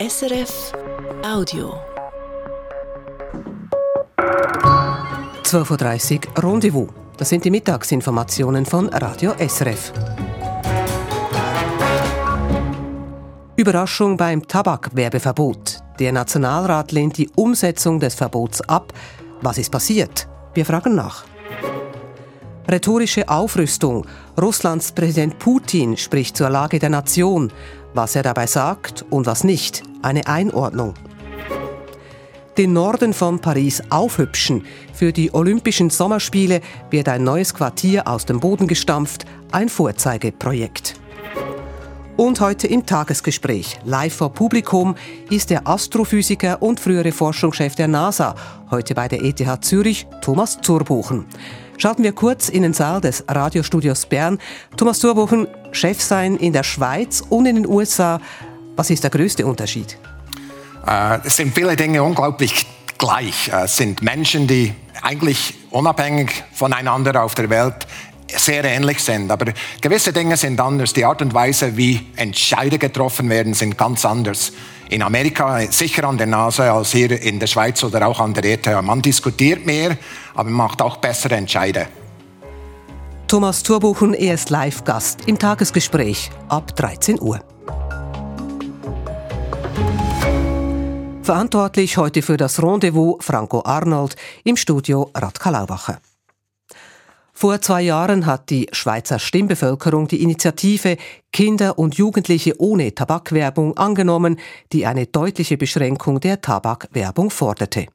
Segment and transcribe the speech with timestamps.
[0.00, 0.72] SRF
[1.22, 1.74] Audio.
[5.42, 6.88] 12.30 Uhr Rendezvous.
[7.18, 9.92] Das sind die Mittagsinformationen von Radio SRF.
[13.56, 15.80] Überraschung beim Tabakwerbeverbot.
[15.98, 18.94] Der Nationalrat lehnt die Umsetzung des Verbots ab.
[19.42, 20.26] Was ist passiert?
[20.54, 21.26] Wir fragen nach.
[22.70, 24.06] Rhetorische Aufrüstung.
[24.40, 27.52] Russlands Präsident Putin spricht zur Lage der Nation.
[27.94, 29.82] Was er dabei sagt und was nicht.
[30.02, 30.94] Eine Einordnung.
[32.56, 34.64] Den Norden von Paris aufhübschen.
[34.92, 39.24] Für die Olympischen Sommerspiele wird ein neues Quartier aus dem Boden gestampft.
[39.50, 41.00] Ein Vorzeigeprojekt.
[42.16, 44.94] Und heute im Tagesgespräch, live vor Publikum,
[45.30, 48.34] ist der Astrophysiker und frühere Forschungschef der NASA,
[48.70, 51.24] heute bei der ETH Zürich, Thomas Zurbuchen.
[51.80, 54.38] Schalten wir kurz in den Saal des Radiostudios Bern.
[54.76, 58.20] Thomas Zurbuchen, Chef sein in der Schweiz und in den USA.
[58.76, 59.96] Was ist der größte Unterschied?
[60.86, 62.66] Äh, es sind viele Dinge unglaublich
[62.98, 63.48] gleich.
[63.48, 67.86] Äh, es sind Menschen, die eigentlich unabhängig voneinander auf der Welt
[68.44, 69.30] sehr ähnlich sind.
[69.30, 70.92] Aber gewisse Dinge sind anders.
[70.92, 74.52] Die Art und Weise, wie Entscheide getroffen werden, sind ganz anders.
[74.88, 78.44] In Amerika sicher an der Nase als hier in der Schweiz oder auch an der
[78.44, 78.66] ETH.
[78.82, 79.96] Man diskutiert mehr,
[80.34, 81.86] aber man macht auch bessere Entscheide.
[83.28, 87.38] Thomas Turbuchen, er ist Live-Gast im Tagesgespräch ab 13 Uhr.
[91.22, 96.00] Verantwortlich heute für das Rendezvous Franco Arnold im Studio Radka Laubacher.
[97.40, 100.98] Vor zwei Jahren hat die Schweizer Stimmbevölkerung die Initiative
[101.32, 104.38] Kinder und Jugendliche ohne Tabakwerbung angenommen,
[104.74, 107.86] die eine deutliche Beschränkung der Tabakwerbung forderte.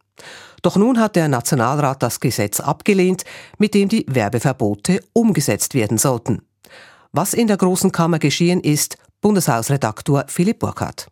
[0.64, 3.23] Doch nun hat der Nationalrat das Gesetz abgelehnt,
[3.60, 6.42] mit dem die Werbeverbote umgesetzt werden sollten.
[7.12, 11.06] Was in der Großen Kammer geschehen ist, Bundeshausredaktor Philipp Burkhardt.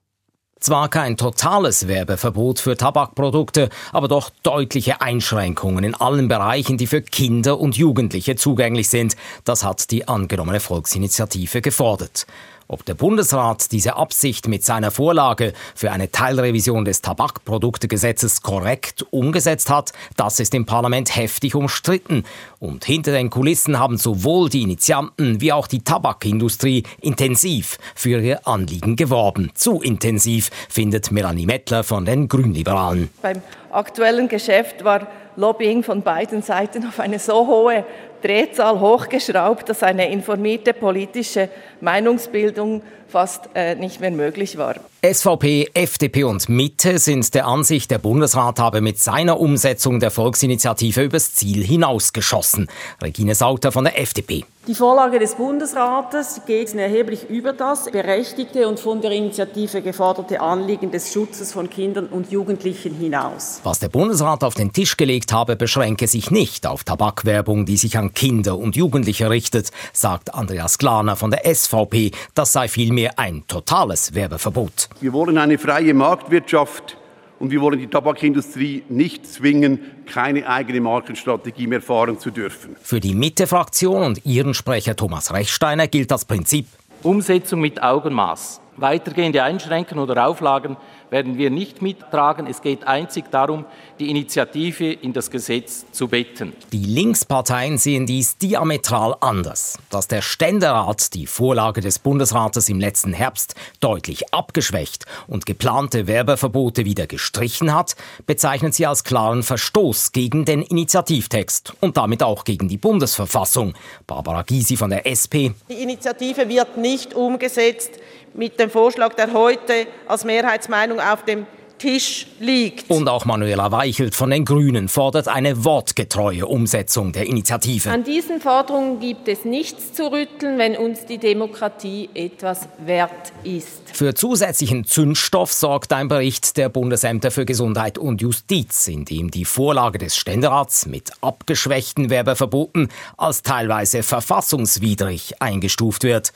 [0.64, 7.02] Zwar kein totales Werbeverbot für Tabakprodukte, aber doch deutliche Einschränkungen in allen Bereichen, die für
[7.02, 9.18] Kinder und Jugendliche zugänglich sind.
[9.44, 12.28] Das hat die angenommene Volksinitiative gefordert.
[12.68, 19.70] Ob der Bundesrat diese Absicht mit seiner Vorlage für eine Teilrevision des Tabakproduktegesetzes korrekt umgesetzt
[19.70, 22.24] hat, das ist im Parlament heftig umstritten.
[22.60, 28.48] Und hinter den Kulissen haben sowohl die Initianten wie auch die Tabakindustrie intensiv für ihr
[28.48, 29.52] Anliegen geworben.
[29.54, 33.10] Zu intensiv, findet Melanie Mettler von den Grünliberalen.
[33.22, 33.42] Beim
[33.72, 37.86] aktuellen Geschäft war Lobbying von beiden Seiten auf eine so hohe
[38.24, 41.50] Drehzahl hochgeschraubt, dass eine informierte politische
[41.82, 42.82] Meinungsbildung
[43.14, 44.76] fast äh, nicht mehr möglich war.
[45.06, 51.04] SVP, FDP und Mitte sind der Ansicht, der Bundesrat habe mit seiner Umsetzung der Volksinitiative
[51.04, 52.70] übers Ziel hinausgeschossen.
[53.02, 54.46] Regine Sauter von der FDP.
[54.66, 60.90] Die Vorlage des Bundesrates geht erheblich über das berechtigte und von der Initiative geforderte Anliegen
[60.90, 63.60] des Schutzes von Kindern und Jugendlichen hinaus.
[63.66, 67.98] Was der Bundesrat auf den Tisch gelegt habe, beschränke sich nicht auf Tabakwerbung, die sich
[67.98, 72.12] an Kinder und Jugendliche richtet, sagt Andreas Glaner von der SVP.
[72.34, 74.90] Das sei vielmehr ein totales Werbeverbot.
[75.02, 76.98] Wir wollen eine freie Marktwirtschaft
[77.40, 82.76] und wir wollen die Tabakindustrie nicht zwingen, keine eigene Markenstrategie mehr fahren zu dürfen.
[82.82, 86.68] Für die Mitte-Fraktion und ihren Sprecher Thomas Rechsteiner gilt das Prinzip
[87.04, 88.62] Umsetzung mit Augenmaß.
[88.78, 90.78] Weitergehende Einschränkungen oder Auflagen
[91.14, 92.48] werden wir nicht mittragen.
[92.48, 93.66] Es geht einzig darum,
[94.00, 96.54] die Initiative in das Gesetz zu betten.
[96.74, 99.78] Die Linksparteien sehen dies diametral anders.
[99.92, 106.84] Dass der Ständerat die Vorlage des Bundesrates im letzten Herbst deutlich abgeschwächt und geplante Werbeverbote
[106.84, 107.96] wieder gestrichen hat,
[108.26, 113.76] bezeichnet sie als klaren Verstoß gegen den Initiativtext und damit auch gegen die Bundesverfassung.
[114.08, 115.54] Barbara Gysi von der SP.
[115.70, 117.92] Die Initiative wird nicht umgesetzt
[118.34, 121.46] mit dem Vorschlag, der heute als Mehrheitsmeinung auf dem
[121.84, 122.90] Tisch liegt.
[122.90, 127.90] Und auch Manuela Weichelt von den Grünen fordert eine wortgetreue Umsetzung der Initiative.
[127.90, 133.82] An diesen Forderungen gibt es nichts zu rütteln, wenn uns die Demokratie etwas wert ist.
[133.92, 139.44] Für zusätzlichen Zündstoff sorgt ein Bericht der Bundesämter für Gesundheit und Justiz, in dem die
[139.44, 146.32] Vorlage des Ständerats mit abgeschwächten Werbeverboten als teilweise verfassungswidrig eingestuft wird.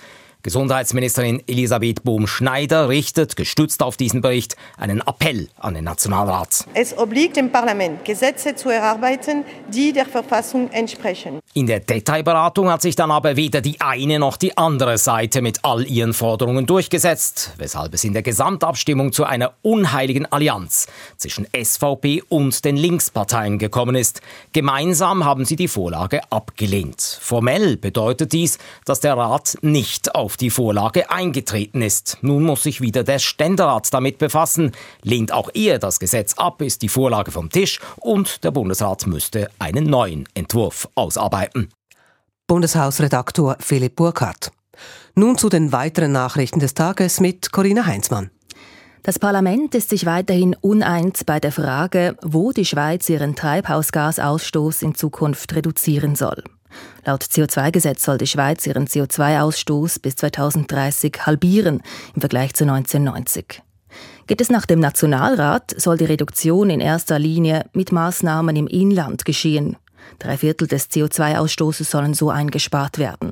[0.48, 6.64] Gesundheitsministerin Elisabeth Bohm-Schneider richtet, gestützt auf diesen Bericht, einen Appell an den Nationalrat.
[6.74, 11.42] Es obliegt dem Parlament, Gesetze zu erarbeiten, die der Verfassung entsprechen.
[11.54, 15.66] In der Detailberatung hat sich dann aber weder die eine noch die andere Seite mit
[15.66, 22.24] all ihren Forderungen durchgesetzt, weshalb es in der Gesamtabstimmung zu einer unheiligen Allianz zwischen SVP
[22.30, 24.22] und den Linksparteien gekommen ist.
[24.54, 27.02] Gemeinsam haben sie die Vorlage abgelehnt.
[27.20, 32.20] Formell bedeutet dies, dass der Rat nicht auf auf die Vorlage eingetreten ist.
[32.22, 34.72] Nun muss sich wieder der Ständerat damit befassen.
[35.02, 39.50] Lehnt auch er das Gesetz ab, ist die Vorlage vom Tisch und der Bundesrat müsste
[39.58, 41.70] einen neuen Entwurf ausarbeiten.
[42.46, 44.52] Bundeshausredaktor Philipp Burkhardt.
[45.16, 48.30] Nun zu den weiteren Nachrichten des Tages mit Corinna Heinzmann.
[49.02, 54.94] Das Parlament ist sich weiterhin uneins bei der Frage, wo die Schweiz ihren Treibhausgasausstoß in
[54.94, 56.44] Zukunft reduzieren soll.
[57.06, 61.82] Laut CO2-Gesetz soll die Schweiz ihren CO2-Ausstoß bis 2030 halbieren
[62.16, 63.62] im Vergleich zu 1990.
[64.28, 69.24] Geht es nach dem Nationalrat, soll die Reduktion in erster Linie mit Maßnahmen im Inland
[69.24, 69.78] geschehen.
[70.20, 73.32] Drei Viertel des CO2-Ausstoßes sollen so eingespart werden.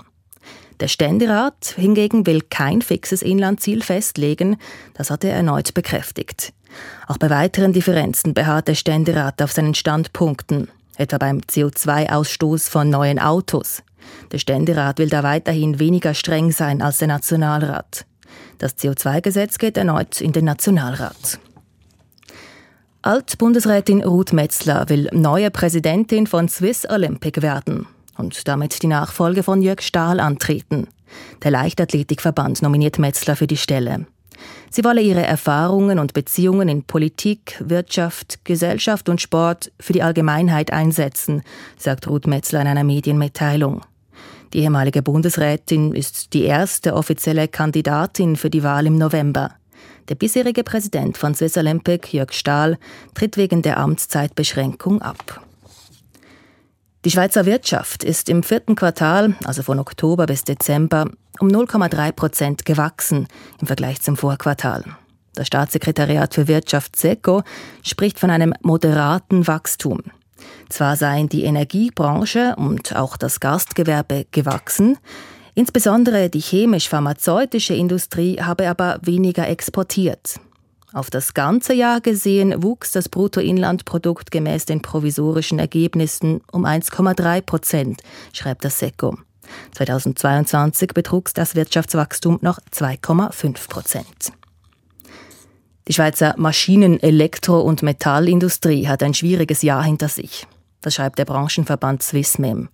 [0.79, 4.57] Der Ständerat hingegen will kein fixes Inlandziel festlegen,
[4.93, 6.53] das hat er erneut bekräftigt.
[7.07, 13.19] Auch bei weiteren Differenzen beharrt der Ständerat auf seinen Standpunkten, etwa beim CO2-Ausstoß von neuen
[13.19, 13.83] Autos.
[14.31, 18.05] Der Ständerat will da weiterhin weniger streng sein als der Nationalrat.
[18.57, 21.39] Das CO2-Gesetz geht erneut in den Nationalrat.
[23.01, 27.85] Altbundesrätin Ruth Metzler will neue Präsidentin von Swiss Olympic werden
[28.17, 30.87] und damit die Nachfolge von Jörg Stahl antreten.
[31.43, 34.07] Der Leichtathletikverband nominiert Metzler für die Stelle.
[34.69, 40.73] Sie wolle ihre Erfahrungen und Beziehungen in Politik, Wirtschaft, Gesellschaft und Sport für die Allgemeinheit
[40.73, 41.43] einsetzen,
[41.77, 43.81] sagt Ruth Metzler in einer Medienmitteilung.
[44.53, 49.51] Die ehemalige Bundesrätin ist die erste offizielle Kandidatin für die Wahl im November.
[50.07, 52.77] Der bisherige Präsident von Swiss Olympic, Jörg Stahl,
[53.15, 55.41] tritt wegen der Amtszeitbeschränkung ab.
[57.05, 61.05] Die Schweizer Wirtschaft ist im vierten Quartal, also von Oktober bis Dezember,
[61.39, 63.27] um 0,3 Prozent gewachsen
[63.61, 64.83] im Vergleich zum Vorquartal.
[65.35, 67.43] Das Staatssekretariat für Wirtschaft SECO
[67.83, 69.99] spricht von einem moderaten Wachstum.
[70.69, 74.97] Zwar seien die Energiebranche und auch das Gastgewerbe gewachsen,
[75.53, 80.39] insbesondere die chemisch-pharmazeutische Industrie habe aber weniger exportiert.
[80.95, 88.01] Auf das ganze Jahr gesehen wuchs das Bruttoinlandprodukt gemäß den provisorischen Ergebnissen um 1,3 Prozent,
[88.31, 89.17] schreibt das SECO.
[89.73, 94.31] 2022 betrug das Wirtschaftswachstum noch 2,5 Prozent.
[95.89, 100.47] Die Schweizer Maschinen-, Elektro- und Metallindustrie hat ein schwieriges Jahr hinter sich.
[100.79, 102.69] Das schreibt der Branchenverband Swissmem.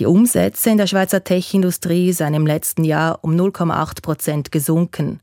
[0.00, 5.20] Die Umsätze in der Schweizer Tech-Industrie seien im letzten Jahr um 0,8 Prozent gesunken.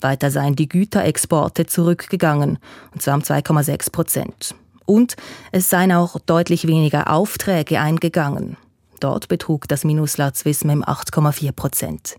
[0.00, 2.58] Weiter seien die Güterexporte zurückgegangen,
[2.92, 4.54] und zwar um 2,6 Prozent.
[4.84, 5.16] Und
[5.52, 8.56] es seien auch deutlich weniger Aufträge eingegangen.
[9.00, 12.16] Dort betrug das Minus laut Swissmem 8,4 Prozent.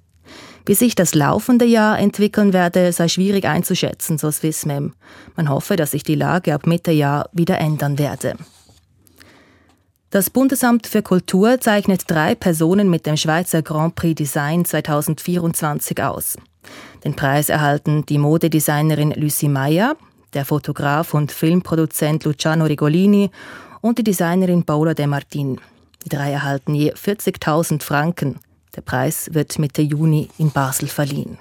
[0.65, 4.93] Wie sich das laufende Jahr entwickeln werde, sei schwierig einzuschätzen, so Swissmem.
[5.37, 8.35] Man hoffe, dass sich die Lage ab Mitte Jahr wieder ändern werde.
[10.09, 16.37] Das Bundesamt für Kultur zeichnet drei Personen mit dem Schweizer Grand Prix Design 2024 aus.
[17.03, 19.95] Den Preis erhalten die Modedesignerin Lucy Meyer,
[20.33, 23.31] der Fotograf und Filmproduzent Luciano Rigolini
[23.81, 25.59] und die Designerin Paula De Martin.
[26.05, 28.39] Die drei erhalten je 40.000 Franken.
[28.75, 31.37] Der Preis wird Mitte Juni in Basel verliehen.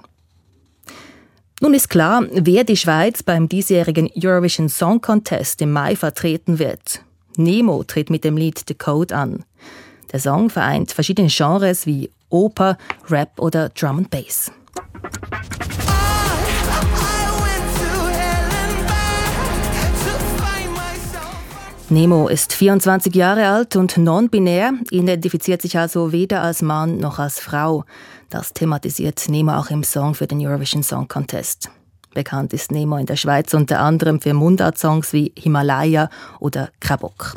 [1.60, 7.02] Nun ist klar, wer die Schweiz beim diesjährigen Eurovision Song Contest im Mai vertreten wird.
[7.36, 9.44] Nemo tritt mit dem Lied The Code an.
[10.12, 12.76] Der Song vereint verschiedene Genres wie Oper,
[13.08, 14.52] Rap oder Drum and Bass.
[21.88, 27.38] Nemo ist 24 Jahre alt und non-binär, identifiziert sich also weder als Mann noch als
[27.38, 27.84] Frau.
[28.28, 31.70] Das thematisiert Nemo auch im Song für den Eurovision Song Contest.
[32.12, 36.10] Bekannt ist Nemo in der Schweiz unter anderem für Mundart-Songs wie Himalaya
[36.40, 37.36] oder Krabok.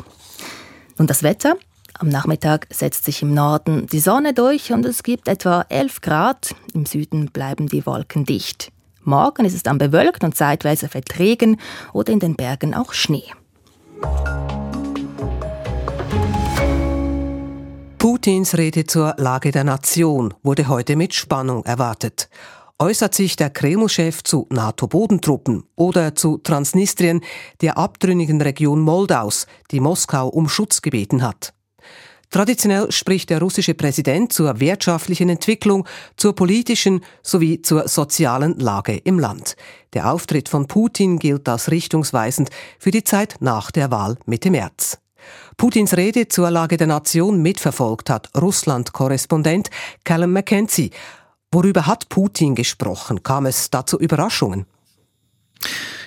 [0.98, 1.54] Und das Wetter?
[2.00, 6.54] Am Nachmittag setzt sich im Norden die Sonne durch und es gibt etwa 11 Grad.
[6.72, 8.72] Im Süden bleiben die Wolken dicht.
[9.02, 11.60] Morgen ist es dann bewölkt und zeitweise fällt Regen
[11.92, 13.30] oder in den Bergen auch Schnee.
[17.98, 22.30] Putins Rede zur Lage der Nation wurde heute mit Spannung erwartet.
[22.78, 27.20] Äußert sich der Kreml-Chef zu NATO-Bodentruppen oder zu Transnistrien,
[27.60, 31.52] der abtrünnigen Region Moldaus, die Moskau um Schutz gebeten hat?
[32.30, 39.18] Traditionell spricht der russische Präsident zur wirtschaftlichen Entwicklung, zur politischen sowie zur sozialen Lage im
[39.18, 39.56] Land.
[39.94, 44.98] Der Auftritt von Putin gilt als richtungsweisend für die Zeit nach der Wahl Mitte März.
[45.56, 49.68] Putins Rede zur Lage der Nation mitverfolgt hat Russland-Korrespondent
[50.04, 50.90] Callum McKenzie.
[51.50, 53.24] Worüber hat Putin gesprochen?
[53.24, 54.66] Kam es dazu Überraschungen?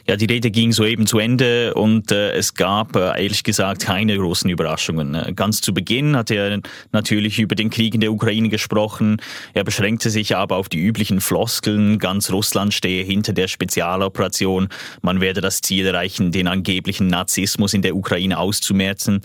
[0.06, 4.18] Ja, die Rede ging soeben zu Ende und äh, es gab äh, ehrlich gesagt keine
[4.18, 5.16] großen Überraschungen.
[5.16, 6.60] Äh, ganz zu Beginn hat er
[6.92, 9.22] natürlich über den Krieg in der Ukraine gesprochen.
[9.54, 12.00] Er beschränkte sich aber auf die üblichen Floskeln.
[12.00, 14.68] Ganz Russland stehe hinter der Spezialoperation.
[15.02, 19.22] Man werde das Ziel erreichen, den angeblichen Nazismus in der Ukraine auszumerzen.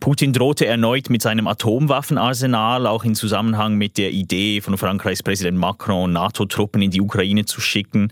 [0.00, 5.58] Putin drohte erneut mit seinem Atomwaffenarsenal, auch in Zusammenhang mit der Idee von Frankreichs Präsident
[5.58, 8.10] Macron, NATO-Truppen in die Ukraine zu schicken.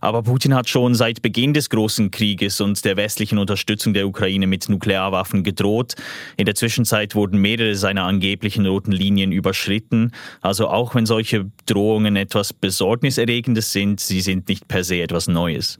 [0.00, 4.46] Aber Putin hat schon seit Beginn des großen Krieges und der westlichen Unterstützung der Ukraine
[4.46, 5.94] mit Nuklearwaffen gedroht.
[6.38, 10.12] In der Zwischenzeit wurden mehrere seiner angeblichen roten Linien überschritten.
[10.40, 15.78] Also auch wenn solche Drohungen etwas Besorgniserregendes sind, sie sind nicht per se etwas Neues.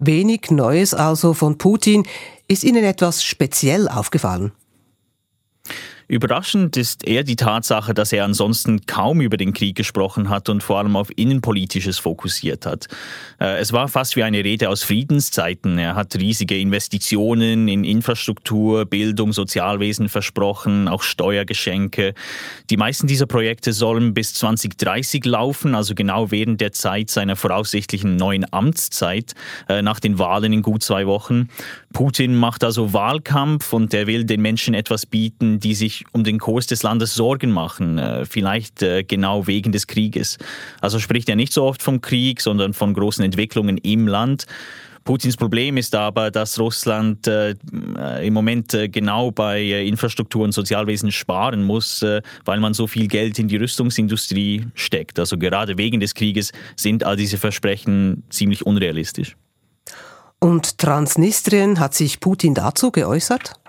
[0.00, 2.06] Wenig Neues also von Putin.
[2.48, 4.52] Ist Ihnen etwas speziell aufgefallen?
[6.10, 10.60] Überraschend ist eher die Tatsache, dass er ansonsten kaum über den Krieg gesprochen hat und
[10.60, 12.88] vor allem auf Innenpolitisches fokussiert hat.
[13.40, 15.78] Äh, es war fast wie eine Rede aus Friedenszeiten.
[15.78, 22.14] Er hat riesige Investitionen in Infrastruktur, Bildung, Sozialwesen versprochen, auch Steuergeschenke.
[22.70, 28.16] Die meisten dieser Projekte sollen bis 2030 laufen, also genau während der Zeit seiner voraussichtlichen
[28.16, 29.34] neuen Amtszeit
[29.68, 31.50] äh, nach den Wahlen in gut zwei Wochen.
[31.92, 36.38] Putin macht also Wahlkampf und er will den Menschen etwas bieten, die sich um den
[36.38, 40.38] Kurs des Landes Sorgen machen, äh, vielleicht äh, genau wegen des Krieges.
[40.80, 44.46] Also spricht er nicht so oft vom Krieg, sondern von großen Entwicklungen im Land.
[45.04, 47.54] Putins Problem ist aber, dass Russland äh,
[48.22, 52.86] im Moment äh, genau bei äh, Infrastruktur und Sozialwesen sparen muss, äh, weil man so
[52.86, 55.18] viel Geld in die Rüstungsindustrie steckt.
[55.18, 59.36] Also gerade wegen des Krieges sind all diese Versprechen ziemlich unrealistisch.
[60.38, 63.59] Und Transnistrien, hat sich Putin dazu geäußert?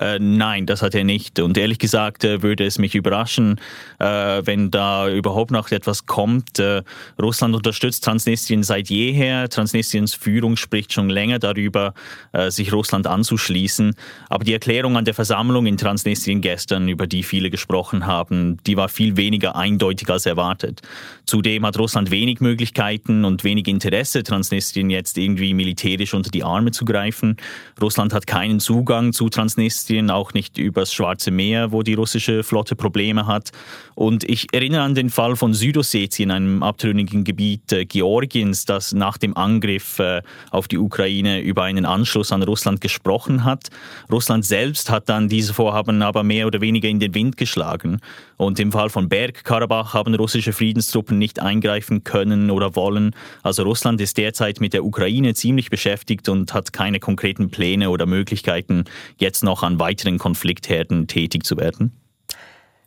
[0.00, 1.40] Äh, nein, das hat er nicht.
[1.40, 3.60] Und ehrlich gesagt äh, würde es mich überraschen,
[3.98, 4.04] äh,
[4.44, 6.58] wenn da überhaupt noch etwas kommt.
[6.58, 6.82] Äh,
[7.20, 9.48] Russland unterstützt Transnistrien seit jeher.
[9.48, 11.94] Transnistriens Führung spricht schon länger darüber,
[12.32, 13.94] äh, sich Russland anzuschließen.
[14.28, 18.76] Aber die Erklärung an der Versammlung in Transnistrien gestern, über die viele gesprochen haben, die
[18.76, 20.80] war viel weniger eindeutig als erwartet.
[21.26, 26.70] Zudem hat Russland wenig Möglichkeiten und wenig Interesse, Transnistrien jetzt irgendwie militärisch unter die Arme
[26.70, 27.36] zu greifen.
[27.80, 32.42] Russland hat keinen Zugang zu Transnistrien Transnistrien, auch nicht übers Schwarze Meer, wo die russische
[32.42, 33.50] Flotte Probleme hat.
[33.94, 39.18] Und ich erinnere an den Fall von Südossetien, einem abtrünnigen Gebiet äh, Georgiens, das nach
[39.18, 43.70] dem Angriff äh, auf die Ukraine über einen Anschluss an Russland gesprochen hat.
[44.10, 48.00] Russland selbst hat dann diese Vorhaben aber mehr oder weniger in den Wind geschlagen.
[48.36, 53.16] Und im Fall von Bergkarabach haben russische Friedenstruppen nicht eingreifen können oder wollen.
[53.42, 58.06] Also Russland ist derzeit mit der Ukraine ziemlich beschäftigt und hat keine konkreten Pläne oder
[58.06, 58.84] Möglichkeiten,
[59.16, 61.92] jetzt noch an weiteren Konfliktherden tätig zu werden?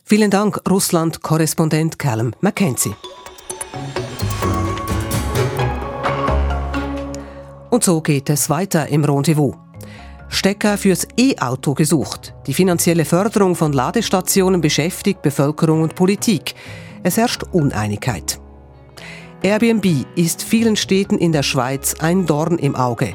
[0.04, 2.94] Vielen Dank, Russland-Korrespondent Callum McKenzie.
[7.70, 9.54] Und so geht es weiter im Rendezvous.
[10.28, 12.34] Stecker fürs E-Auto gesucht.
[12.46, 16.54] Die finanzielle Förderung von Ladestationen beschäftigt Bevölkerung und Politik.
[17.02, 18.40] Es herrscht Uneinigkeit.
[19.42, 23.14] Airbnb ist vielen Städten in der Schweiz ein Dorn im Auge.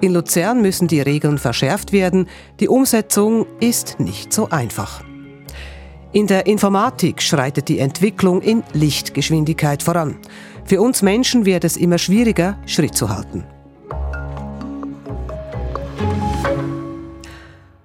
[0.00, 2.28] In Luzern müssen die Regeln verschärft werden.
[2.60, 5.02] Die Umsetzung ist nicht so einfach.
[6.12, 10.18] In der Informatik schreitet die Entwicklung in Lichtgeschwindigkeit voran.
[10.64, 13.44] Für uns Menschen wird es immer schwieriger, Schritt zu halten.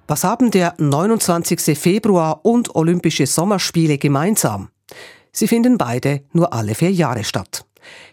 [0.06, 1.78] Was haben der 29.
[1.78, 4.68] Februar und Olympische Sommerspiele gemeinsam?
[5.32, 7.64] Sie finden beide nur alle vier Jahre statt.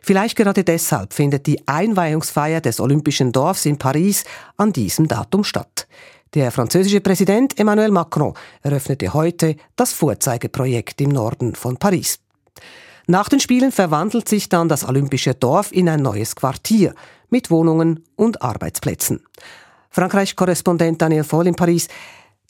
[0.02, 4.24] Vielleicht gerade deshalb findet die Einweihungsfeier des Olympischen Dorfs in Paris
[4.58, 5.88] an diesem Datum statt.
[6.34, 12.20] Der französische Präsident Emmanuel Macron eröffnete heute das Vorzeigeprojekt im Norden von Paris.
[13.08, 16.94] Nach den Spielen verwandelt sich dann das Olympische Dorf in ein neues Quartier
[17.32, 19.22] mit Wohnungen und Arbeitsplätzen.
[19.90, 21.88] Frankreich-Korrespondent Daniel Voll in Paris.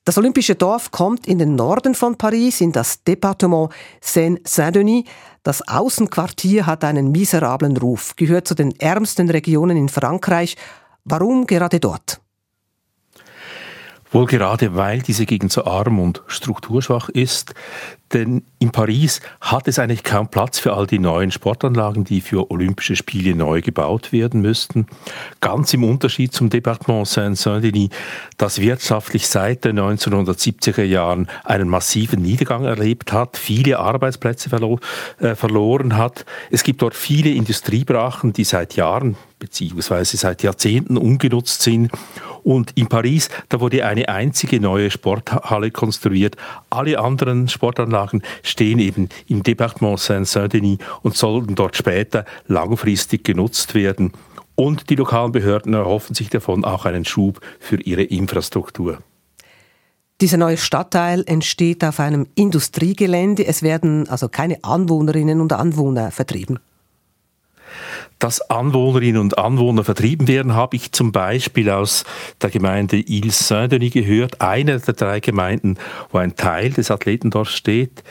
[0.05, 5.03] Das Olympische Dorf kommt in den Norden von Paris, in das Departement Seine-Saint-Denis.
[5.43, 10.55] Das Außenquartier hat einen miserablen Ruf, gehört zu den ärmsten Regionen in Frankreich.
[11.03, 12.21] Warum gerade dort?
[14.11, 17.53] Wohl gerade, weil diese Gegend so arm und strukturschwach ist.
[18.13, 22.49] Denn in Paris hat es eigentlich kaum Platz für all die neuen Sportanlagen, die für
[22.49, 24.87] Olympische Spiele neu gebaut werden müssten.
[25.41, 27.89] Ganz im Unterschied zum Departement Saint-Saint-Denis,
[28.37, 34.79] das wirtschaftlich seit den 1970er Jahren einen massiven Niedergang erlebt hat, viele Arbeitsplätze verlo
[35.19, 36.25] äh, verloren hat.
[36.49, 41.91] Es gibt dort viele Industriebrachen, die seit Jahren beziehungsweise seit Jahrzehnten ungenutzt sind
[42.43, 46.35] und in Paris, da wurde eine einzige neue Sporthalle konstruiert.
[46.69, 54.13] Alle anderen Sportanlagen stehen eben im Departement Saint-Saint-Denis und sollten dort später langfristig genutzt werden.
[54.55, 58.97] Und die lokalen Behörden erhoffen sich davon auch einen Schub für ihre Infrastruktur.
[60.21, 63.45] Dieser neue Stadtteil entsteht auf einem Industriegelände.
[63.45, 66.59] Es werden also keine Anwohnerinnen und Anwohner vertrieben.
[68.19, 72.03] Dass Anwohnerinnen und Anwohner vertrieben werden, habe ich zum Beispiel aus
[72.41, 75.77] der Gemeinde Ile-Saint-Denis gehört, einer der drei Gemeinden,
[76.11, 78.03] wo ein Teil des Athletendorfs steht.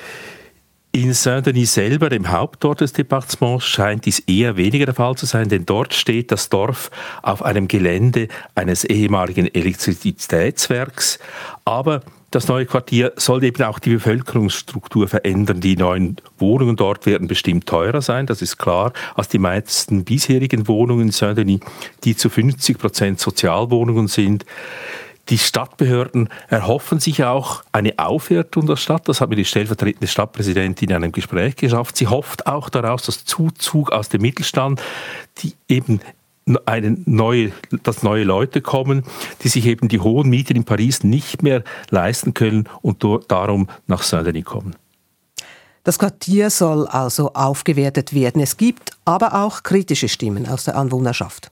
[0.93, 5.49] In Saint-Denis selber, dem Hauptort des Departements, scheint dies eher weniger der Fall zu sein,
[5.49, 6.91] denn dort steht das Dorf
[7.23, 11.19] auf einem Gelände eines ehemaligen Elektrizitätswerks.
[11.67, 15.61] Aber das neue Quartier soll eben auch die Bevölkerungsstruktur verändern.
[15.61, 20.69] Die neuen Wohnungen dort werden bestimmt teurer sein, das ist klar, als die meisten bisherigen
[20.69, 21.61] Wohnungen in Saint-Denis,
[22.05, 24.45] die zu 50 Prozent Sozialwohnungen sind.
[25.31, 29.09] Die Stadtbehörden erhoffen sich auch eine Aufwertung der Stadt.
[29.09, 31.99] Das hat mir die stellvertretende Stadtpräsidentin in einem Gespräch geschafft.
[31.99, 34.81] Sie hofft auch daraus, dass Zuzug aus dem Mittelstand,
[35.43, 36.01] die eben
[36.67, 37.53] eine neue,
[37.83, 39.05] dass neue Leute kommen,
[39.43, 44.03] die sich eben die hohen Mieten in Paris nicht mehr leisten können und darum nach
[44.03, 44.75] Saint-Denis kommen.
[45.85, 48.43] Das Quartier soll also aufgewertet werden.
[48.43, 51.51] Es gibt aber auch kritische Stimmen aus der Anwohnerschaft.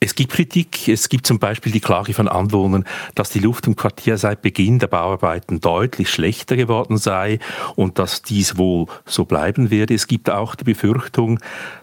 [0.00, 0.86] Es gibt Kritik.
[0.86, 2.84] Es gibt zum Beispiel die Klage von Anwohnern,
[3.16, 7.40] dass die Luft im Quartier seit Beginn der Bauarbeiten deutlich schlechter geworden sei
[7.74, 9.94] und dass dies wohl so bleiben werde.
[9.94, 11.40] Es gibt auch die Befürchtung,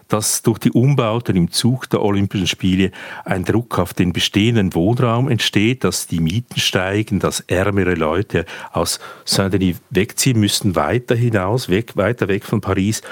[0.08, 2.90] dass durch die Umbauten im Zug der Olympischen Spiele
[3.26, 8.98] ein Druck auf den bestehenden Wohnraum entsteht, dass die Mieten steigen, dass ärmere Leute aus
[9.26, 13.02] Saint-Denis wegziehen müssen, weiter hinaus, weg, weiter weg von Paris.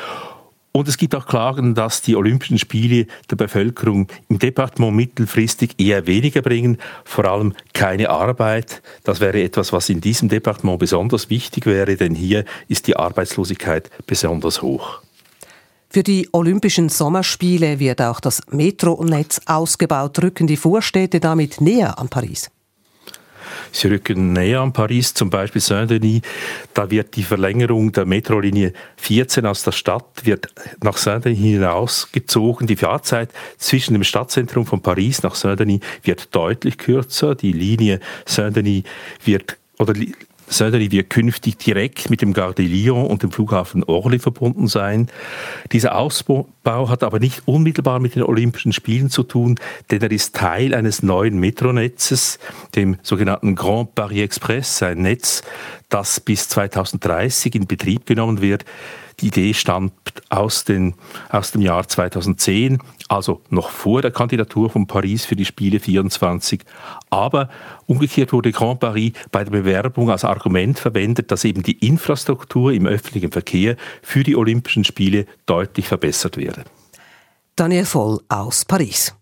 [0.76, 6.08] Und es gibt auch Klagen, dass die Olympischen Spiele der Bevölkerung im Departement mittelfristig eher
[6.08, 8.82] weniger bringen, vor allem keine Arbeit.
[9.04, 13.88] Das wäre etwas, was in diesem Departement besonders wichtig wäre, denn hier ist die Arbeitslosigkeit
[14.08, 15.00] besonders hoch.
[15.90, 20.20] Für die Olympischen Sommerspiele wird auch das Metronetz ausgebaut.
[20.20, 22.50] Rücken die Vorstädte damit näher an Paris?
[23.72, 26.22] Sie rücken näher an Paris, zum Beispiel Saint-Denis.
[26.74, 30.48] Da wird die Verlängerung der Metrolinie 14 aus der Stadt wird
[30.82, 32.66] nach Saint-Denis hinausgezogen.
[32.66, 37.34] Die Fahrzeit zwischen dem Stadtzentrum von Paris nach Saint-Denis wird deutlich kürzer.
[37.34, 38.84] Die Linie Saint-Denis
[39.24, 39.94] wird oder
[40.46, 45.08] Saint-Denis wird künftig direkt mit dem Gare de Lyon und dem Flughafen Orly verbunden sein.
[45.72, 49.58] Dieser Ausbau hat aber nicht unmittelbar mit den Olympischen Spielen zu tun,
[49.90, 52.38] denn er ist Teil eines neuen Metronetzes,
[52.74, 55.42] dem sogenannten Grand Paris Express, ein Netz,
[55.88, 58.64] das bis 2030 in Betrieb genommen wird.
[59.20, 59.92] Die Idee stammt
[60.28, 60.94] aus, den,
[61.30, 66.62] aus dem Jahr 2010, also noch vor der Kandidatur von Paris für die Spiele 24.
[67.10, 67.48] Aber
[67.86, 72.86] umgekehrt wurde Grand Paris bei der Bewerbung als Argument verwendet, dass eben die Infrastruktur im
[72.86, 76.64] öffentlichen Verkehr für die Olympischen Spiele deutlich verbessert werde.
[77.56, 79.14] Daniel Voll aus Paris.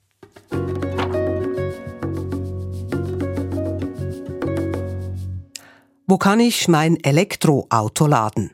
[6.07, 8.51] Wo kann ich mein Elektroauto laden?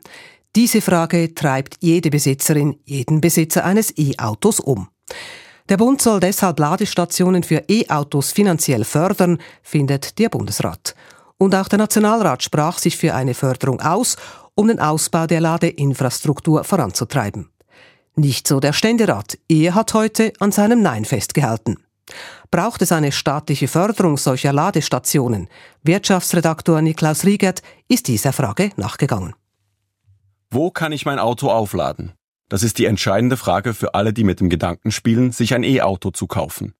[0.59, 4.89] Diese Frage treibt jede Besitzerin, jeden Besitzer eines E-Autos um.
[5.69, 10.95] Der Bund soll deshalb Ladestationen für E-Autos finanziell fördern, findet der Bundesrat.
[11.37, 14.17] Und auch der Nationalrat sprach sich für eine Förderung aus,
[14.53, 17.49] um den Ausbau der Ladeinfrastruktur voranzutreiben.
[18.17, 19.37] Nicht so der Ständerat.
[19.47, 21.77] Er hat heute an seinem Nein festgehalten.
[22.51, 25.47] Braucht es eine staatliche Förderung solcher Ladestationen?
[25.83, 29.35] Wirtschaftsredaktor Niklaus Riegert ist dieser Frage nachgegangen.
[30.51, 32.13] Wo kann ich mein Auto aufladen?
[32.47, 36.09] Das ist die entscheidende Frage für alle, die mit dem Gedanken spielen, sich ein E-Auto
[36.09, 36.73] zu kaufen.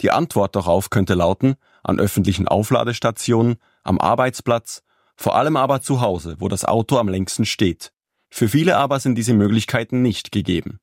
[0.00, 4.82] Die Antwort darauf könnte lauten, an öffentlichen Aufladestationen, am Arbeitsplatz,
[5.14, 7.92] vor allem aber zu Hause, wo das Auto am längsten steht.
[8.30, 10.80] Für viele aber sind diese Möglichkeiten nicht gegeben.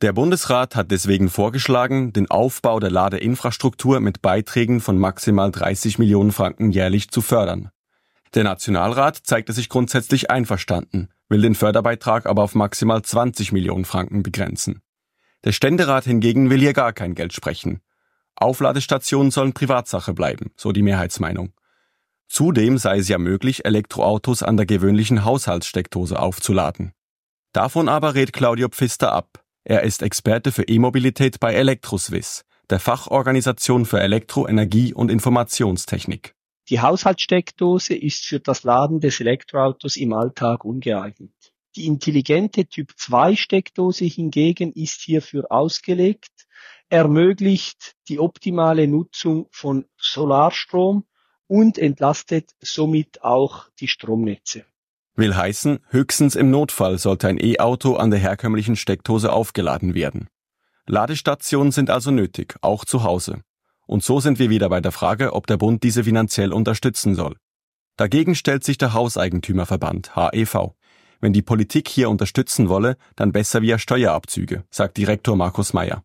[0.00, 6.30] Der Bundesrat hat deswegen vorgeschlagen, den Aufbau der Ladeinfrastruktur mit Beiträgen von maximal 30 Millionen
[6.30, 7.70] Franken jährlich zu fördern.
[8.34, 14.22] Der Nationalrat zeigte sich grundsätzlich einverstanden, will den Förderbeitrag aber auf maximal 20 Millionen Franken
[14.22, 14.82] begrenzen.
[15.44, 17.80] Der Ständerat hingegen will hier gar kein Geld sprechen.
[18.36, 21.52] Aufladestationen sollen Privatsache bleiben, so die Mehrheitsmeinung.
[22.28, 26.92] Zudem sei es ja möglich, Elektroautos an der gewöhnlichen Haushaltssteckdose aufzuladen.
[27.52, 29.44] Davon aber rät Claudio Pfister ab.
[29.62, 36.34] Er ist Experte für E-Mobilität bei Elektroswiss, der Fachorganisation für Elektro-, Energie- und Informationstechnik.
[36.70, 41.32] Die Haushaltssteckdose ist für das Laden des Elektroautos im Alltag ungeeignet.
[41.76, 46.46] Die intelligente Typ-2-Steckdose hingegen ist hierfür ausgelegt,
[46.88, 51.04] ermöglicht die optimale Nutzung von Solarstrom
[51.46, 54.64] und entlastet somit auch die Stromnetze.
[55.16, 60.28] Will heißen, höchstens im Notfall sollte ein E-Auto an der herkömmlichen Steckdose aufgeladen werden.
[60.86, 63.42] Ladestationen sind also nötig, auch zu Hause.
[63.86, 67.36] Und so sind wir wieder bei der Frage, ob der Bund diese finanziell unterstützen soll.
[67.96, 70.74] Dagegen stellt sich der Hauseigentümerverband HEV.
[71.20, 76.02] Wenn die Politik hier unterstützen wolle, dann besser via Steuerabzüge, sagt Direktor Markus Meyer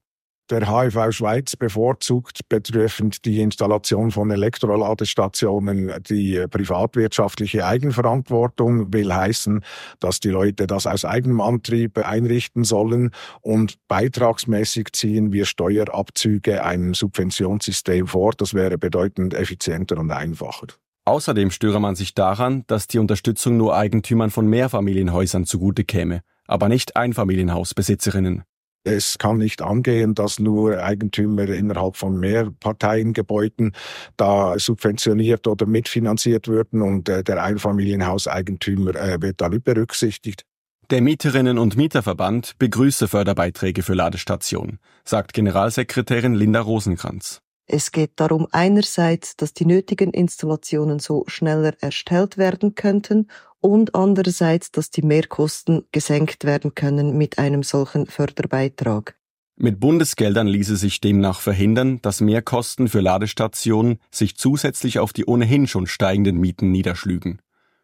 [0.50, 9.64] der HIV Schweiz bevorzugt betreffend die Installation von Elektroladestationen die privatwirtschaftliche Eigenverantwortung, will heißen,
[10.00, 16.94] dass die Leute das aus eigenem Antrieb einrichten sollen und beitragsmäßig ziehen wir Steuerabzüge ein
[16.94, 18.32] Subventionssystem vor.
[18.32, 20.68] Das wäre bedeutend effizienter und einfacher.
[21.06, 26.70] Außerdem störe man sich daran, dass die Unterstützung nur Eigentümern von Mehrfamilienhäusern zugute käme, aber
[26.70, 28.44] nicht Einfamilienhausbesitzerinnen.
[28.84, 33.74] Es kann nicht angehen, dass nur Eigentümer innerhalb von Mehrparteiengebäuden
[34.16, 40.46] da subventioniert oder mitfinanziert würden und äh, der Einfamilienhauseigentümer äh, wird da nicht berücksichtigt.
[40.90, 47.42] Der Mieterinnen- und Mieterverband begrüße Förderbeiträge für Ladestationen, sagt Generalsekretärin Linda Rosenkranz.
[47.72, 53.28] Es geht darum einerseits, dass die nötigen Installationen so schneller erstellt werden könnten
[53.60, 59.16] und andererseits, dass die Mehrkosten gesenkt werden können mit einem solchen Förderbeitrag.
[59.56, 65.68] Mit Bundesgeldern ließe sich demnach verhindern, dass Mehrkosten für Ladestationen sich zusätzlich auf die ohnehin
[65.68, 67.40] schon steigenden Mieten niederschlügen.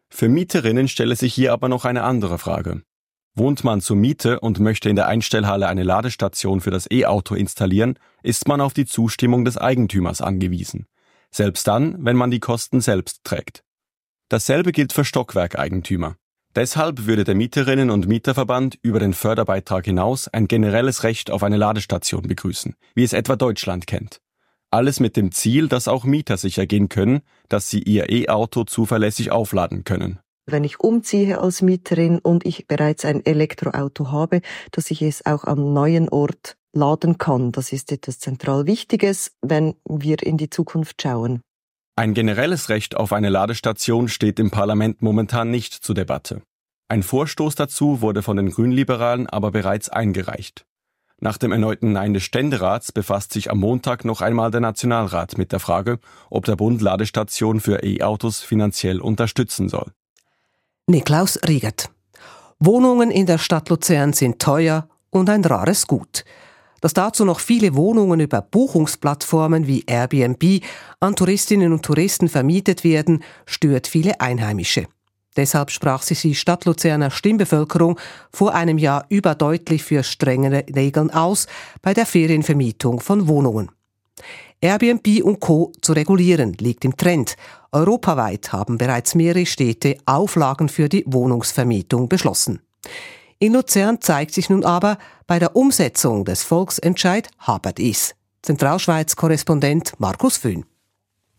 [0.09, 2.81] Für Mieterinnen stelle sich hier aber noch eine andere Frage.
[3.35, 7.99] Wohnt man zur Miete und möchte in der Einstellhalle eine Ladestation für das E-Auto installieren,
[8.23, 10.87] ist man auf die Zustimmung des Eigentümers angewiesen.
[11.31, 13.63] Selbst dann, wenn man die Kosten selbst trägt.
[14.29, 16.15] Dasselbe gilt für Stockwerkeigentümer.
[16.55, 21.57] Deshalb würde der Mieterinnen- und Mieterverband über den Förderbeitrag hinaus ein generelles Recht auf eine
[21.57, 24.21] Ladestation begrüßen, wie es etwa Deutschland kennt.
[24.71, 29.31] Alles mit dem Ziel, dass auch Mieter sicher gehen können, dass sie ihr E-Auto zuverlässig
[29.31, 30.19] aufladen können.
[30.47, 35.43] Wenn ich umziehe als Mieterin und ich bereits ein Elektroauto habe, dass ich es auch
[35.45, 37.51] am neuen Ort laden kann.
[37.51, 41.41] Das ist etwas zentral Wichtiges, wenn wir in die Zukunft schauen.
[41.95, 46.41] Ein generelles Recht auf eine Ladestation steht im Parlament momentan nicht zur Debatte.
[46.89, 50.65] Ein Vorstoß dazu wurde von den Grünliberalen aber bereits eingereicht.
[51.19, 55.53] Nach dem erneuten Nein des Ständerats befasst sich am Montag noch einmal der Nationalrat mit
[55.53, 59.91] der Frage, ob der Bund Ladestationen für E-Autos finanziell unterstützen soll.
[60.87, 61.89] Niklaus Riegert.
[62.59, 66.23] Wohnungen in der Stadt Luzern sind teuer und ein rares Gut
[66.85, 70.63] dass dazu noch viele Wohnungen über Buchungsplattformen wie Airbnb
[70.99, 74.85] an Touristinnen und Touristen vermietet werden, stört viele Einheimische.
[75.35, 77.99] Deshalb sprach sich die Stadt Luzerner Stimmbevölkerung
[78.31, 81.47] vor einem Jahr überdeutlich für strengere Regeln aus
[81.81, 83.71] bei der Ferienvermietung von Wohnungen.
[84.61, 85.71] Airbnb und Co.
[85.81, 87.35] zu regulieren liegt im Trend.
[87.75, 92.61] Europaweit haben bereits mehrere Städte Auflagen für die Wohnungsvermietung beschlossen.
[93.37, 98.15] In Luzern zeigt sich nun aber, bei der Umsetzung des Volksentscheid hapert es.
[98.43, 100.65] Zentralschweiz-Korrespondent Markus Föhn.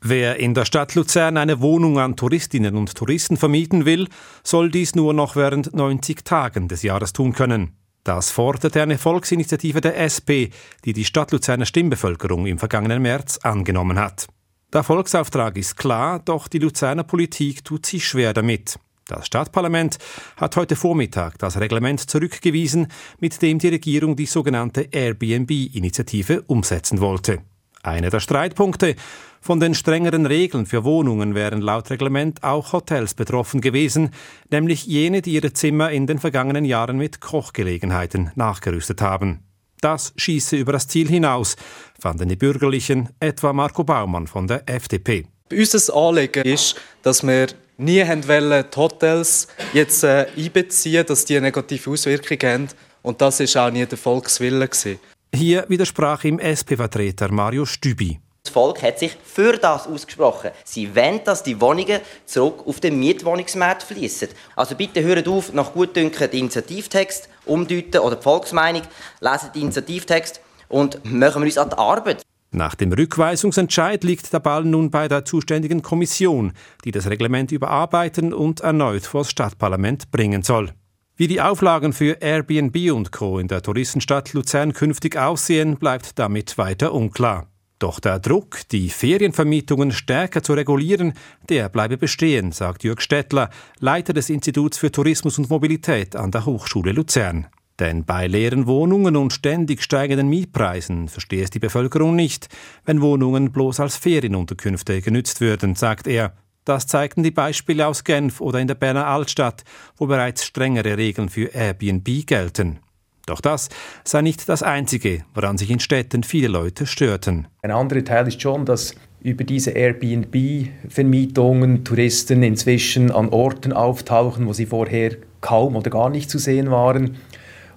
[0.02, 4.08] Wer in der Stadt Luzern eine Wohnung an Touristinnen und Touristen vermieten will,
[4.44, 7.76] soll dies nur noch während 90 Tagen des Jahres tun können.
[8.04, 10.52] Das forderte eine Volksinitiative der SP,
[10.84, 14.26] die die Stadt Luzerner Stimmbevölkerung im vergangenen März angenommen hat.
[14.72, 18.78] Der Volksauftrag ist klar, doch die Luzerner Politik tut sich schwer damit.
[19.06, 19.98] Das Stadtparlament
[20.36, 22.88] hat heute Vormittag das Reglement zurückgewiesen,
[23.20, 27.38] mit dem die Regierung die sogenannte Airbnb-Initiative umsetzen wollte.
[27.84, 28.96] Einer der Streitpunkte
[29.40, 34.10] von den strengeren Regeln für Wohnungen wären laut Reglement auch Hotels betroffen gewesen,
[34.50, 39.45] nämlich jene, die ihre Zimmer in den vergangenen Jahren mit Kochgelegenheiten nachgerüstet haben.
[39.80, 41.56] Das schieße über das Ziel hinaus,
[42.00, 45.26] fanden die Bürgerlichen, etwa Marco Baumann von der FDP.
[45.52, 51.90] Unser Anliegen ist, dass wir nie wollen, die Hotels jetzt äh, einbeziehen, dass die negative
[51.90, 52.68] Auswirkungen haben.
[53.02, 54.66] Und das war auch nie der Volkswille.
[54.66, 54.98] Gewesen.
[55.34, 58.18] Hier widersprach ihm SP-Vertreter Mario Stübi.
[58.46, 60.52] Das Volk hat sich für das ausgesprochen.
[60.62, 64.28] Sie wollen, dass die Wohnungen zurück auf den Mietwohnungsmarkt fließen.
[64.54, 68.82] Also bitte hört auf, nach Gutdünken den Initiativtext umdeuten oder die Volksmeinung,
[69.20, 72.22] lesen den Initiativtext und machen wir uns an die Arbeit.
[72.52, 76.52] Nach dem Rückweisungsentscheid liegt der Ball nun bei der zuständigen Kommission,
[76.84, 80.70] die das Reglement überarbeiten und erneut vor das Stadtparlament bringen soll.
[81.16, 83.40] Wie die Auflagen für Airbnb und Co.
[83.40, 87.48] in der Touristenstadt Luzern künftig aussehen, bleibt damit weiter unklar.
[87.78, 91.12] Doch der Druck, die Ferienvermietungen stärker zu regulieren,
[91.50, 96.46] der bleibe bestehen, sagt Jörg Stettler, Leiter des Instituts für Tourismus und Mobilität an der
[96.46, 97.48] Hochschule Luzern.
[97.78, 102.48] Denn bei leeren Wohnungen und ständig steigenden Mietpreisen verstehe es die Bevölkerung nicht,
[102.86, 106.32] wenn Wohnungen bloß als Ferienunterkünfte genützt würden, sagt er.
[106.64, 109.64] Das zeigten die Beispiele aus Genf oder in der Berner Altstadt,
[109.98, 112.80] wo bereits strengere Regeln für Airbnb gelten.
[113.26, 113.68] Doch das
[114.04, 117.48] sei nicht das Einzige, woran sich in Städten viele Leute störten.
[117.62, 124.52] Ein anderer Teil ist schon, dass über diese Airbnb-Vermietungen Touristen inzwischen an Orten auftauchen, wo
[124.52, 127.16] sie vorher kaum oder gar nicht zu sehen waren.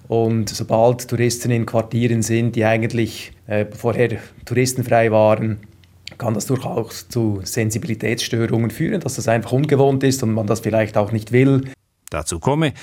[0.06, 5.58] Und sobald Touristen in Quartieren sind, die eigentlich äh, vorher touristenfrei waren,
[6.18, 10.96] kann das durchaus zu Sensibilitätsstörungen führen, dass das einfach ungewohnt ist und man das vielleicht
[10.96, 11.62] auch nicht will.
[12.10, 12.74] Dazu komme,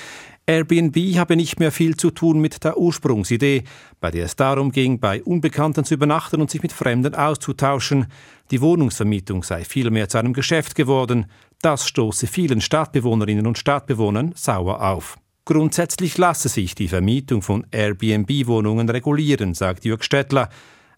[0.48, 3.64] Airbnb habe nicht mehr viel zu tun mit der Ursprungsidee,
[4.00, 8.06] bei der es darum ging, bei Unbekannten zu übernachten und sich mit Fremden auszutauschen.
[8.50, 11.26] Die Wohnungsvermietung sei vielmehr zu einem Geschäft geworden.
[11.60, 15.18] Das stoße vielen Stadtbewohnerinnen und Stadtbewohnern sauer auf.
[15.44, 20.48] Grundsätzlich lasse sich die Vermietung von Airbnb-Wohnungen regulieren, sagt Jörg Stettler.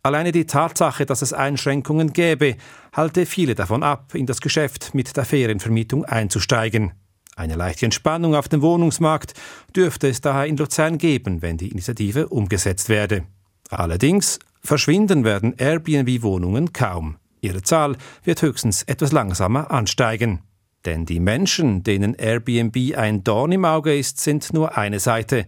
[0.04, 2.54] Alleine die Tatsache, dass es Einschränkungen gäbe,
[2.92, 6.92] halte viele davon ab, in das Geschäft mit der Ferienvermietung einzusteigen.
[7.40, 9.33] Eine leichte Entspannung auf dem Wohnungsmarkt
[9.74, 13.22] dürfte es daher in Luzern geben, wenn die Initiative umgesetzt werde.
[13.70, 17.16] Allerdings verschwinden werden Airbnb-Wohnungen kaum.
[17.40, 20.40] Ihre Zahl wird höchstens etwas langsamer ansteigen.
[20.85, 25.46] Denn die Menschen, denen Airbnb ein Dorn im Auge ist, sind nur eine Seite.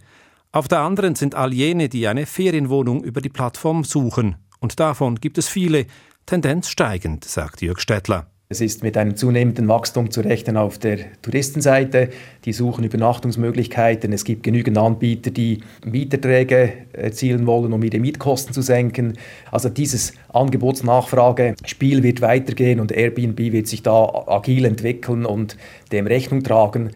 [0.51, 4.37] Auf der anderen sind all jene, die eine Ferienwohnung über die Plattform suchen.
[4.61, 5.85] Und davon gibt es viele,
[6.25, 8.32] Tendenz steigend, sagt Jörg Stettler.
[8.53, 12.11] Es ist mit einem zunehmenden Wachstum zu rechnen auf der Touristenseite.
[12.45, 14.13] Die suchen Übernachtungsmöglichkeiten.
[14.13, 19.17] Es gibt genügend Anbieter, die Mieterträge erzielen wollen, um ihre Mietkosten zu senken.
[19.51, 25.57] Also dieses Angebotsnachfrage-Spiel wird weitergehen und Airbnb wird sich da agil entwickeln und
[25.91, 26.93] dem Rechnung tragen.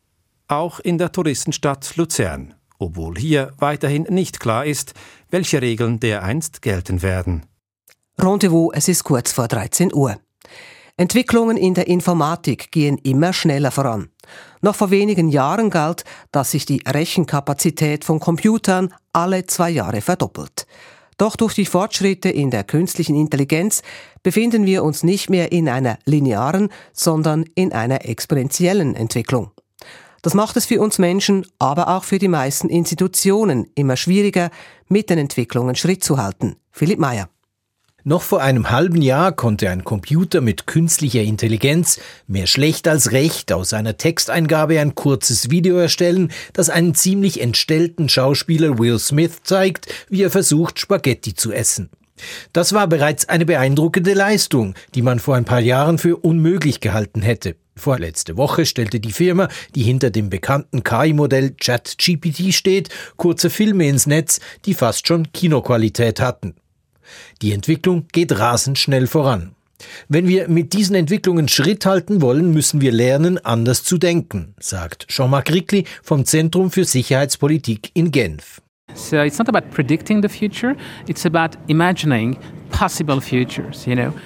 [0.48, 4.92] Auch in der Touristenstadt Luzern, obwohl hier weiterhin nicht klar ist,
[5.30, 7.46] welche Regeln dereinst gelten werden.
[8.18, 10.16] Rendezvous, es ist kurz vor 13 Uhr.
[10.98, 14.08] Entwicklungen in der Informatik gehen immer schneller voran.
[14.62, 20.66] Noch vor wenigen Jahren galt, dass sich die Rechenkapazität von Computern alle zwei Jahre verdoppelt.
[21.18, 23.82] Doch durch die Fortschritte in der künstlichen Intelligenz
[24.22, 29.50] befinden wir uns nicht mehr in einer linearen, sondern in einer exponentiellen Entwicklung.
[30.22, 34.50] Das macht es für uns Menschen, aber auch für die meisten Institutionen immer schwieriger,
[34.88, 36.56] mit den Entwicklungen Schritt zu halten.
[36.72, 37.28] Philipp Meyer.
[38.08, 43.52] Noch vor einem halben Jahr konnte ein Computer mit künstlicher Intelligenz mehr schlecht als recht
[43.52, 49.92] aus einer Texteingabe ein kurzes Video erstellen, das einen ziemlich entstellten Schauspieler Will Smith zeigt,
[50.08, 51.90] wie er versucht, Spaghetti zu essen.
[52.52, 57.22] Das war bereits eine beeindruckende Leistung, die man vor ein paar Jahren für unmöglich gehalten
[57.22, 57.56] hätte.
[57.74, 64.06] Vorletzte Woche stellte die Firma, die hinter dem bekannten KI-Modell ChatGPT steht, kurze Filme ins
[64.06, 66.54] Netz, die fast schon Kinoqualität hatten.
[67.42, 69.52] Die Entwicklung geht rasend schnell voran.
[70.08, 75.08] Wenn wir mit diesen Entwicklungen Schritt halten wollen, müssen wir lernen, anders zu denken, sagt
[75.08, 78.62] Jean-Marc Rickli vom Zentrum für Sicherheitspolitik in Genf.
[78.94, 80.74] So it's not about predicting the future,
[81.06, 82.38] it's about imagining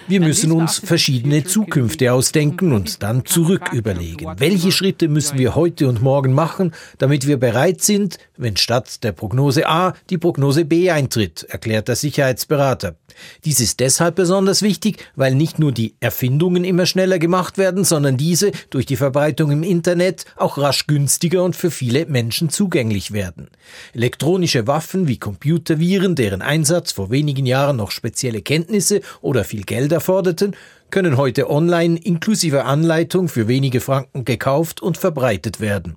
[0.09, 4.27] wir müssen uns verschiedene Zukünfte ausdenken und dann zurück überlegen.
[4.39, 9.13] Welche Schritte müssen wir heute und morgen machen, damit wir bereit sind, wenn statt der
[9.13, 12.97] Prognose A die Prognose B eintritt, erklärt der Sicherheitsberater.
[13.45, 18.17] Dies ist deshalb besonders wichtig, weil nicht nur die Erfindungen immer schneller gemacht werden, sondern
[18.17, 23.49] diese durch die Verbreitung im Internet auch rasch günstiger und für viele Menschen zugänglich werden.
[23.95, 29.93] Elektronische Waffen wie Computerviren, deren Einsatz vor wenigen Jahren noch spezielle Kenntnisse oder viel Geld
[29.93, 30.57] erforderten,
[30.91, 35.97] können heute online inklusive Anleitung für wenige Franken gekauft und verbreitet werden.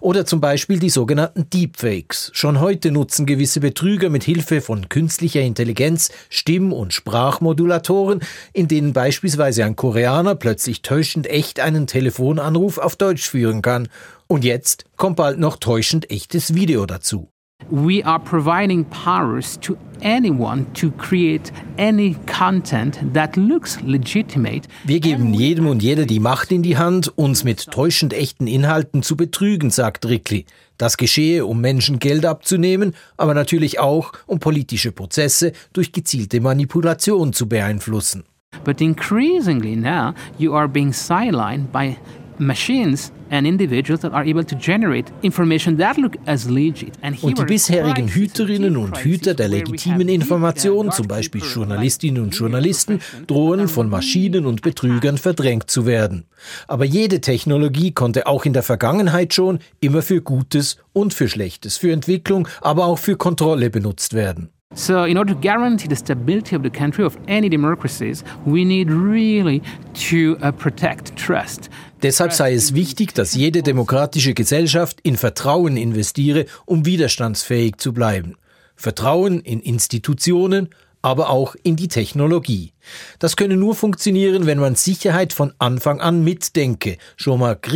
[0.00, 2.30] Oder zum Beispiel die sogenannten Deepfakes.
[2.34, 8.20] Schon heute nutzen gewisse Betrüger mit Hilfe von künstlicher Intelligenz Stimm- und Sprachmodulatoren,
[8.52, 13.88] in denen beispielsweise ein Koreaner plötzlich täuschend echt einen Telefonanruf auf Deutsch führen kann.
[14.26, 17.33] Und jetzt kommt bald noch täuschend echtes Video dazu.
[17.70, 24.68] We are providing powers to anyone to create any content that looks legitimate.
[24.84, 29.02] Wir geben jedem und jeder die Macht in die Hand, uns mit täuschend echten Inhalten
[29.02, 30.44] zu betrügen, sagt Rickli.
[30.76, 37.32] Das geschehe, um Menschen Geld abzunehmen, aber natürlich auch, um politische Prozesse durch gezielte Manipulation
[37.32, 38.24] zu beeinflussen.
[38.64, 41.96] But increasingly now you are being sidelined by
[42.38, 46.92] machines and individuals that are able to generate information that look as legit.
[47.22, 53.68] Und die bisherigen Hüterinnen und Hüter der legitimen Information, zum Beispiel Journalistinnen und Journalisten, drohen
[53.68, 56.24] von Maschinen und Betrügern verdrängt zu werden.
[56.68, 61.76] Aber jede Technologie konnte auch in der Vergangenheit schon immer für Gutes und für Schlechtes,
[61.76, 64.50] für Entwicklung, aber auch für Kontrolle benutzt werden.
[64.74, 68.90] So, in order to guarantee the stability of the country, of any democracies, we need
[68.90, 69.62] really
[70.10, 71.70] to uh, protect trust.
[72.02, 78.36] Deshalb sei es wichtig, dass jede demokratische Gesellschaft in Vertrauen investiere, um widerstandsfähig zu bleiben.
[78.76, 80.68] Vertrauen in Institutionen,
[81.02, 82.72] aber auch in die Technologie.
[83.18, 86.96] Das könne nur funktionieren, wenn man Sicherheit von Anfang an mitdenke.
[87.16, 87.70] Jean-Marc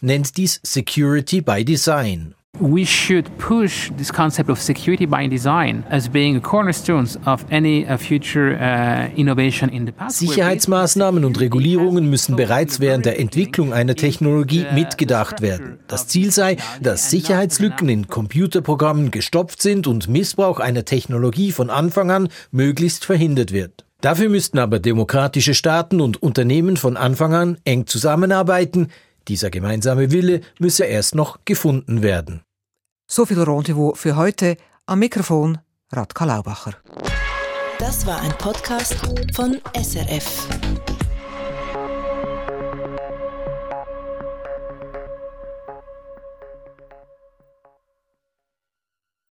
[0.00, 2.34] nennt dies Security by Design.
[2.60, 7.86] We should push this concept of security by design as being a cornerstone of any
[7.86, 10.18] uh, future uh, innovation in the past.
[10.18, 15.78] Sicherheitsmaßnahmen und Regulierungen müssen bereits während der Entwicklung einer Technologie mitgedacht werden.
[15.86, 22.10] Das Ziel sei, dass Sicherheitslücken in Computerprogrammen gestopft sind und Missbrauch einer Technologie von Anfang
[22.10, 23.84] an möglichst verhindert wird.
[24.00, 28.88] Dafür müssten aber demokratische Staaten und Unternehmen von Anfang an eng zusammenarbeiten.
[29.28, 32.42] Dieser gemeinsame Wille müsse erst noch gefunden werden.
[33.10, 34.56] So viel Rendezvous für heute.
[34.86, 35.58] Am Mikrofon
[35.92, 36.72] Radka Laubacher.
[37.78, 38.96] Das war ein Podcast
[39.34, 40.48] von SRF.